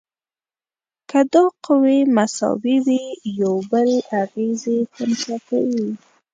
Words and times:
که 1.09 1.19
دا 1.33 1.45
قوې 1.65 1.97
مساوي 2.15 2.77
وي 2.85 3.03
یو 3.41 3.53
بل 3.71 3.89
اغیزې 4.21 4.77
خنثی 4.93 5.37
کوي. 5.47 5.89